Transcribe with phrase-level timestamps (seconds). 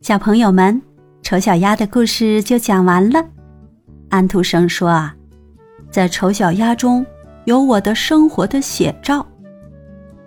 [0.00, 0.80] 小朋友们，
[1.22, 3.22] 丑小鸭的故事就讲完了。
[4.10, 5.14] 安徒生说啊，
[5.90, 7.04] 在丑小鸭中
[7.46, 9.26] 有我的生活的写照。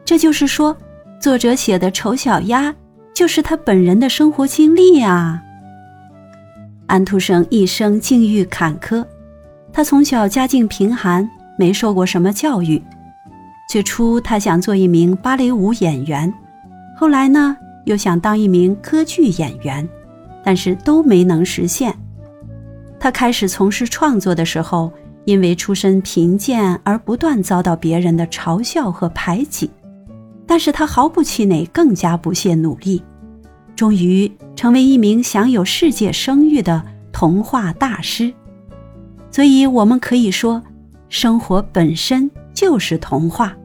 [0.03, 0.75] 这就是说，
[1.21, 2.73] 作者写的丑小鸭
[3.13, 5.41] 就是他本人的生活经历啊。
[6.87, 9.03] 安徒生一生境遇坎坷，
[9.71, 11.27] 他从小家境贫寒，
[11.57, 12.81] 没受过什么教育。
[13.69, 16.31] 最初他想做一名芭蕾舞演员，
[16.97, 17.55] 后来呢？
[17.85, 19.87] 又想当一名歌剧演员，
[20.43, 21.95] 但是都没能实现。
[22.99, 24.91] 他开始从事创作的时候，
[25.25, 29.69] 因为出身贫贱而不断遭到别人的嘲笑和排挤，
[30.45, 33.01] 但是他毫不气馁，更加不懈努力，
[33.75, 38.31] 终于成为一名享有世界声誉的童话大师。
[39.31, 40.61] 所以，我们可以说，
[41.09, 43.55] 生活本身就是童话。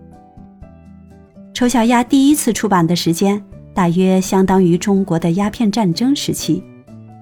[1.53, 3.43] 丑小鸭第一次出版的时间。
[3.77, 6.63] 大约相当于中国的鸦片战争时期，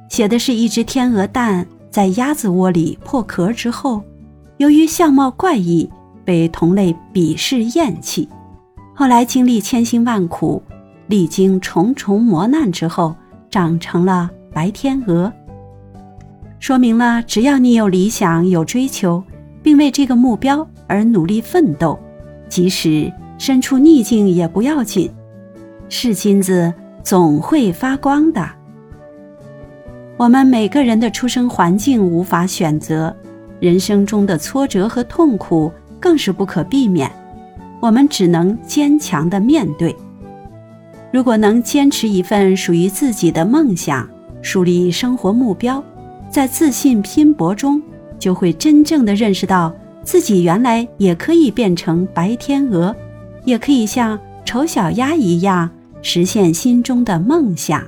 [0.08, 4.00] 写的是一只天鹅蛋在鸭子窝里破壳之后，
[4.58, 5.90] 由于相貌怪异，
[6.24, 8.28] 被同类鄙视厌弃。
[8.94, 10.62] 后来经历千辛万苦，
[11.08, 13.16] 历经重重磨难之后，
[13.50, 15.32] 长成了白天鹅。
[16.60, 19.20] 说明了，只要你有理想、有追求，
[19.60, 21.98] 并为这个目标而努力奋斗，
[22.48, 25.10] 即使身处逆境也不要紧。
[25.96, 28.44] 是金子总会发光的。
[30.16, 33.14] 我们每个人的出生环境无法选择，
[33.60, 37.08] 人生中的挫折和痛苦更是不可避免，
[37.80, 39.94] 我们只能坚强的面对。
[41.12, 44.06] 如果能坚持一份属于自己的梦想，
[44.42, 45.82] 树立生活目标，
[46.28, 47.80] 在自信拼搏中，
[48.18, 49.72] 就会真正的认识到
[50.02, 52.94] 自己原来也可以变成白天鹅，
[53.44, 54.18] 也可以像。
[54.46, 55.70] 丑小鸭一样
[56.04, 57.82] 实现心中的梦想。